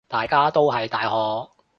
[0.07, 1.51] 大家都係大學